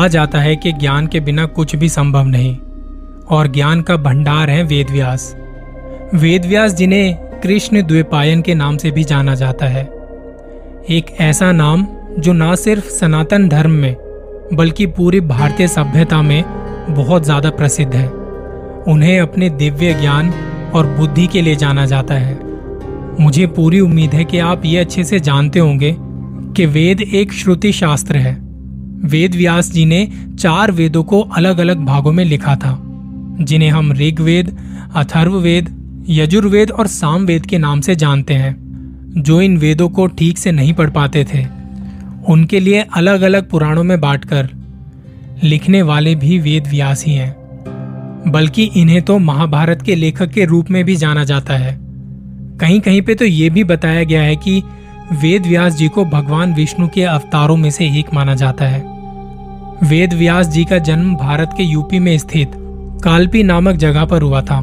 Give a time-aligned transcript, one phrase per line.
[0.00, 2.54] कहा जाता है कि ज्ञान के बिना कुछ भी संभव नहीं,
[3.28, 5.34] और ज्ञान का भंडार है वेद व्यास
[6.14, 9.84] वेद व्यास जिन्हें कृष्ण द्वीपायन के नाम से भी जाना जाता है।
[10.90, 11.86] एक ऐसा नाम
[12.18, 13.96] जो ना सिर्फ़ सनातन धर्म में,
[14.54, 16.42] बल्कि पूरी भारतीय सभ्यता में
[16.90, 18.08] बहुत ज़्यादा प्रसिद्ध है।
[18.88, 20.32] उन्हें अपने दिव्य ज्ञान
[20.74, 22.38] और बुद्धि के लिए जाना जाता है।
[23.20, 27.72] मुझे पूरी उम्मीद है कि आप ये अच्छे से जानते होंगे कि वेद एक श्रुति
[27.74, 28.49] शास्त्र है।
[29.04, 30.06] वेद व्यास जी ने
[30.40, 32.78] चार वेदों को अलग अलग भागों में लिखा था,
[33.40, 34.56] जिन्हें हम ऋग्वेद,
[34.94, 35.68] अथर्ववेद,
[36.08, 38.54] यजुर्वेद और सामवेद के नाम से जानते हैं,
[39.16, 41.44] जो इन वेदों को ठीक से नहीं पढ़ पाते थे।
[42.28, 44.48] उनके लिए अलग अलग पुराणों में बांटकर
[45.42, 47.34] लिखने वाले भी वेद व्यास ही हैं,
[48.26, 51.78] बल्कि इन्हें तो महाभारत के लेखक के रूप में भी जाना जाता है।
[52.60, 54.62] कहीं कहीं पे तो ये भी बताया गया है कि
[55.12, 58.89] वेद व्यास जी को भगवान विष्णु के अवतारों में से एक माना जाता है।
[59.82, 62.50] वेद व्यास जी का जन्म भारत के यूपी में स्थित
[63.04, 64.58] कालपी नामक जगह पर हुआ था।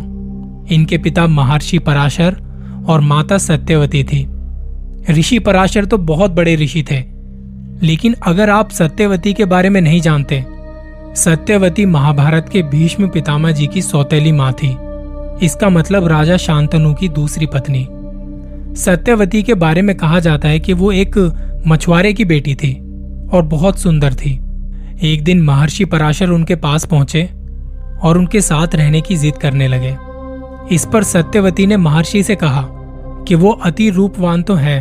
[0.71, 2.35] इनके पिता महर्षि पराशर
[2.89, 4.25] और माता सत्यवती थी।
[5.09, 6.99] ऋषि पराशर तो बहुत बड़े ऋषि थे,
[7.81, 10.43] लेकिन अगर आप सत्यवती के बारे में नहीं जानते,
[11.15, 14.75] सत्यवती महाभारत के भीष्म पितामह जी की सौतेली माँ थी।
[15.45, 17.87] इसका मतलब राजा शांतनु की दूसरी पत्नी।
[18.77, 21.17] सत्यवती के बारे में कहा जाता है कि वो एक
[21.67, 22.73] मछुआरे की बेटी थी
[23.33, 24.39] और बहुत सुंदर थी।
[24.97, 27.23] एक दिन महर्षि पराशर उनके पास पहुँचे
[28.03, 29.95] और उनके साथ रहने की जिद करने लगे।
[30.75, 32.63] इस पर सत्यवती ने महर्षि से कहा
[33.27, 34.79] कि वो अति रूपवान तो है,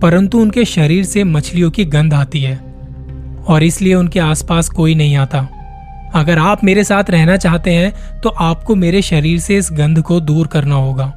[0.00, 2.56] परंतु उनके शरीर से मछलियों की गंध आती है
[3.48, 5.46] और इसलिए उनके आसपास कोई नहीं आता।
[6.14, 10.20] अगर आप मेरे साथ रहना चाहते हैं तो आपको मेरे शरीर से इस गंध को
[10.20, 11.12] दूर करना होगा।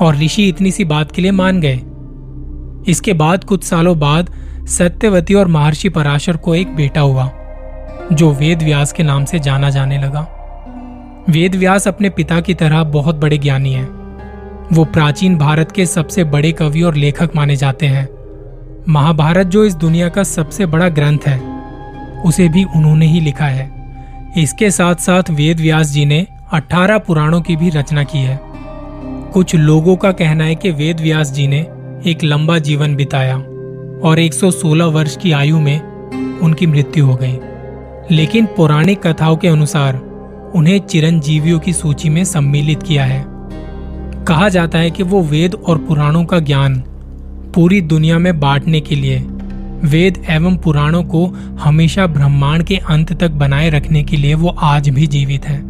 [0.00, 1.80] और ऋषि इतनी सी बात के लिए मान गए।
[2.90, 4.30] इसके बाद कुछ सालों बाद
[4.68, 7.30] सत्यवती और महर्षि पराशर को एक बेटा हुआ,
[8.12, 10.34] जो वेद व्यास के नाम से जाना जाने लगा।
[11.28, 13.98] वेद व्यास अपने पिता की तरह बहुत बड़े ज्ञानी हैं।
[14.72, 18.08] वो प्राचीन भारत के सबसे बड़े कवि और लेखक माने जाते हैं।
[18.88, 21.40] महाभारत जो इस दुनिया का सबसे बड़ा ग्रंथ है,
[22.22, 23.70] उसे भी उन्होंने ही लिखा है।
[24.36, 28.40] इसके साथ साथ वेद व्यास जी ने 18 पुराणों की भी रचना की है।
[29.32, 31.60] कुछ लोगों का कहना है कि वेद व्यास जी ने
[32.06, 33.42] एक लंबा जीवन बिताया।
[34.04, 35.80] और 116 वर्ष की आयु में
[36.38, 37.38] उनकी मृत्यु हो गई।
[38.10, 39.96] लेकिन पौराणिक कथाओं के अनुसार
[40.54, 43.24] उन्हें चिरंजीवियों की सूची में सम्मिलित किया है।
[44.24, 46.80] कहा जाता है कि वो वेद और पुराणों का ज्ञान
[47.54, 49.18] पूरी दुनिया में बांटने के लिए
[49.84, 51.26] वेद एवं पुराणों को
[51.60, 55.62] हमेशा ब्रह्मांड के अंत तक बनाए रखने के लिए वो आज भी जीवित है।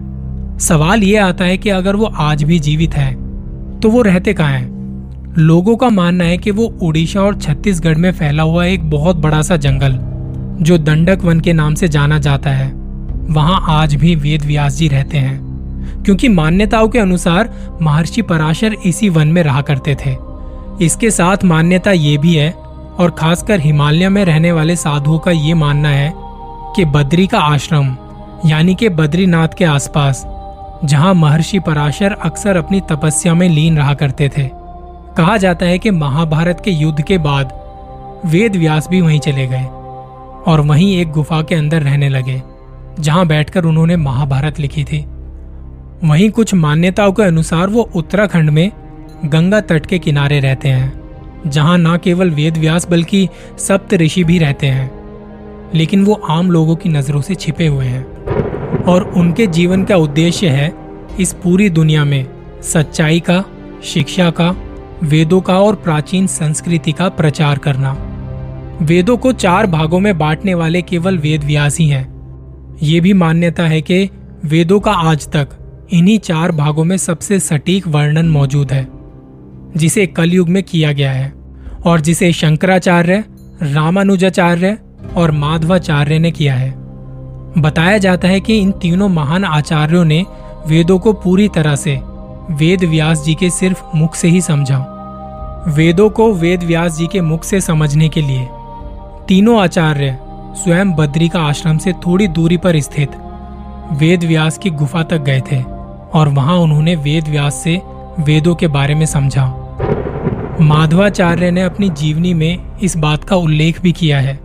[0.59, 3.15] सवाल ये आता है कि अगर वो आज भी जीवित है
[3.81, 4.78] तो वो रहते कहाँ हैं?
[5.37, 9.43] लोगों का मानना है कि वो उड़ीसा और छत्तीसगढ़ में फैला हुआ एक बहुत बड़ा
[9.43, 9.99] सा जंगल,
[10.65, 12.71] जो दंडक वन के नाम से जाना जाता है।
[13.31, 17.53] वहाँ आज भी वेद व्यास जी रहते हैं, क्योंकि मान्यताओं के अनुसार
[17.83, 20.17] महर्षि पराशर इसी वन में रहा करते थे।
[20.85, 25.55] इसके साथ मान्यता ये भी है, और खासकर हिमालय में रहने वाले साधुओं का ये
[25.55, 26.13] मानना है
[26.77, 27.97] कि बद्री का आश्रम,
[28.47, 30.27] यानी कि बद्रीनाथ के आसपास,
[30.85, 34.58] जहाँ महर्षि पराशर अक्सर अपनी तपस्या में लीन रहा करते थे।
[35.19, 37.53] कहा जाता है कि महाभारत के युद्ध के बाद
[38.27, 39.65] वेद व्यास भी वहीं चले गए
[40.47, 42.43] और वहीं एक गुफा के अंदर रहने लगे,
[43.01, 45.05] जहाँ बैठकर उन्होंने महाभारत लिखी थी।
[46.05, 48.71] वहीं कुछ मान्यताओं के अनुसार वो उत्तराखंड में
[49.25, 50.93] गंगा तट के किनारे रहते हैं,
[51.47, 53.29] जहाँ न केवल वेद व्यास बल्कि
[53.59, 54.91] सप्त ऋषि भी रहते हैं,
[55.75, 60.49] लेकिन वो आम लोगों की नज़रों से छिपे हुए हैं। और उनके जीवन का उद्देश्य
[60.49, 60.73] है
[61.21, 62.27] इस पूरी दुनिया में
[62.63, 63.45] सच्चाई का,
[63.85, 64.55] शिक्षा का
[65.03, 67.93] वेदों का और प्राचीन संस्कृति का प्रचार करना।
[68.83, 73.63] वेदों को चार भागों में बांटने वाले केवल वेद व्यास ही हैं। ये भी मान्यता
[73.63, 74.11] है कि
[74.45, 75.49] वेदों का आज तक
[75.93, 78.87] इन्हीं चार भागों में सबसे सटीक वर्णन मौजूद है,
[79.77, 81.33] जिसे कलयुग में किया गया है
[81.87, 83.25] और जिसे शंकराचार्य,
[83.63, 84.79] रामानुजाचार्य
[85.17, 86.71] और माधवाचार्य ने किया है।
[87.59, 90.25] बताया जाता है कि इन तीनों महान आचार्यों ने
[90.67, 92.01] वेदों को पूरी तरह से
[92.51, 94.79] वेद व्यास जी के सिर्फ़ मुख से ही समझा
[95.69, 98.49] वेदों को वेद व्यास जी के मुख से समझने के लिए
[99.29, 100.19] तीनों आचार्य
[100.55, 103.11] स्वयं बद्री का आश्रम से थोड़ी दूरी पर स्थित
[103.93, 105.63] वेद व्यास की गुफा तक गए थे
[106.15, 107.81] और वहाँ उन्होंने वेद व्यास से
[108.21, 109.47] वेदों के बारे में समझा।
[110.61, 114.39] माधवाचार्य ने अपनी जीवनी में इस बात का उल्लेख भी किया है।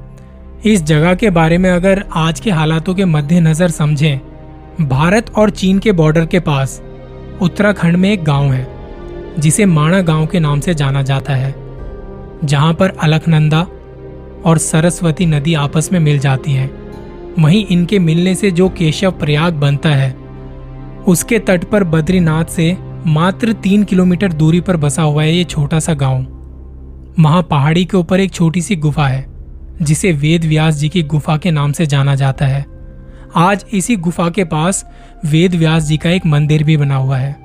[0.66, 4.20] इस जगह के बारे में अगर आज के हालातों के मद्देनजर समझें,
[4.82, 6.82] भारत और चीन के बॉर्डर के पास
[7.44, 8.68] उत्तराखंड में एक गाँव है,
[9.40, 11.54] जिसे माणा गाँव के नाम से जाना जाता है,
[12.44, 13.62] जहाँ पर अलखनंदा
[14.46, 16.70] और सरस्वती नदी आपस में मिल जाती हैं।
[17.40, 20.12] वहीं इनके मिलने से जो केशव प्रयाग बनता है,
[21.08, 25.80] उसके तट पर बद्रीनाथ से मात्र तीन किलोमीटर दूरी पर बसा हुआ है ये छोटा
[25.80, 26.26] सा गाँव।
[27.20, 29.26] वहाँ पहाड़ी के ऊपर एक छोटी सी गुफा है,
[29.82, 32.73] जिसे वेद व्यास जी की गुफा के नाम से जाना जाता है।
[33.36, 34.86] आज इसी गुफा के पास
[35.26, 37.36] वेद व्यास जी का एक मंदिर भी बना हुआ है।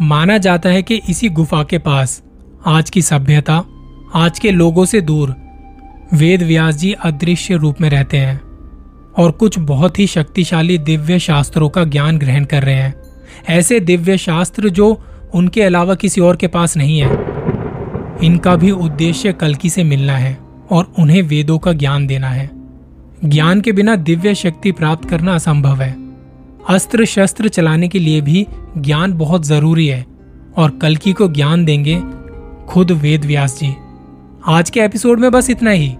[0.00, 2.22] माना जाता है कि इसी गुफा के पास
[2.66, 3.64] आज की सभ्यता,
[4.14, 5.34] आज के लोगों से दूर
[6.14, 8.40] वेद व्यास जी अदृश्य रूप में रहते हैं
[9.18, 12.94] और कुछ बहुत ही शक्तिशाली दिव्य शास्त्रों का ज्ञान ग्रहण कर रहे हैं।
[13.48, 15.04] ऐसे दिव्य शास्त्र जो
[15.34, 17.10] उनके अलावा किसी और के पास नहीं है,
[18.22, 20.38] इनका भी उद्देश्य कलकी से मिलना है
[20.70, 22.55] और उन्हें वेदों का ज्ञान देना है।
[23.24, 25.96] ज्ञान के बिना दिव्य शक्ति प्राप्त करना असंभव है।
[26.68, 28.46] अस्त्र शस्त्र चलाने के लिए भी
[28.78, 30.06] ज्ञान बहुत ज़रूरी है,
[30.56, 32.02] और कलकी को ज्ञान देंगे
[32.68, 33.74] खुद वेद व्यास जी।
[34.46, 35.94] आज के एपिसोड में बस इतना ही।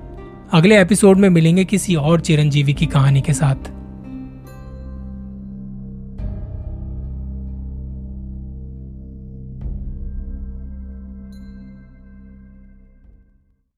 [0.53, 3.76] अगले एपिसोड में मिलेंगे किसी और चिरंजीवी की कहानी के साथ।